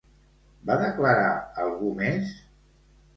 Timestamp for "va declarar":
0.69-1.27